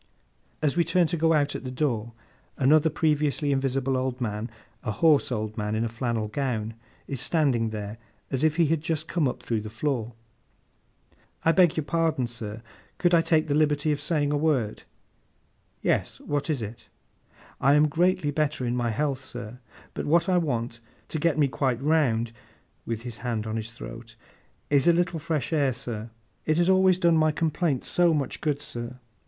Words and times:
As 0.63 0.75
we 0.75 0.83
turn 0.83 1.05
to 1.05 1.15
go 1.15 1.33
out 1.33 1.53
at 1.53 1.63
the 1.63 1.69
door, 1.69 2.13
another 2.57 2.89
previously 2.89 3.51
invisible 3.51 3.95
old 3.95 4.19
man, 4.19 4.49
a 4.81 4.89
hoarse 4.91 5.31
old 5.31 5.55
man 5.59 5.75
in 5.75 5.83
a 5.85 5.89
flannel 5.89 6.27
gown, 6.27 6.73
is 7.07 7.21
standing 7.21 7.69
there, 7.69 7.99
as 8.31 8.43
if 8.43 8.55
he 8.55 8.65
had 8.65 8.81
just 8.81 9.07
come 9.07 9.27
up 9.27 9.43
through 9.43 9.61
the 9.61 9.69
floor. 9.69 10.13
'I 11.45 11.51
beg 11.51 11.77
your 11.77 11.83
pardon, 11.83 12.25
sir, 12.25 12.63
could 12.97 13.13
I 13.13 13.21
take 13.21 13.47
the 13.47 13.53
liberty 13.53 13.91
of 13.91 14.01
saying 14.01 14.31
a 14.31 14.37
word?' 14.37 14.81
'Yes; 15.83 16.19
what 16.21 16.49
is 16.49 16.63
it?' 16.63 16.89
'I 17.59 17.75
am 17.75 17.87
greatly 17.87 18.31
better 18.31 18.65
in 18.65 18.75
my 18.75 18.89
health, 18.89 19.19
sir; 19.23 19.59
but 19.93 20.07
what 20.07 20.27
I 20.27 20.39
want, 20.39 20.79
to 21.09 21.19
get 21.19 21.37
me 21.37 21.47
quite 21.47 21.79
round,' 21.79 22.31
with 22.87 23.03
his 23.03 23.17
hand 23.17 23.45
on 23.45 23.55
his 23.55 23.71
throat, 23.71 24.15
'is 24.71 24.87
a 24.87 24.93
little 24.93 25.19
fresh 25.19 25.53
air, 25.53 25.73
sir. 25.73 26.09
It 26.47 26.57
has 26.57 26.71
always 26.71 26.97
done 26.97 27.17
my 27.17 27.31
complaint 27.31 27.85
so 27.85 28.15
much 28.15 28.41
good, 28.41 28.63
sir. 28.63 28.97